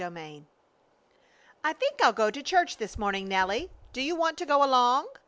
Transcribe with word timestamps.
CHAPTER 0.03 0.19
IV 0.19 0.43
"I 1.63 1.73
think 1.73 2.01
I'll 2.01 2.11
go 2.11 2.31
to 2.31 2.41
church 2.41 2.77
this 2.77 2.97
morning, 2.97 3.27
Nelly. 3.27 3.69
Do 3.93 4.01
you 4.01 4.15
want 4.15 4.39
to 4.39 4.47
go 4.47 4.63
along?" 4.65 5.07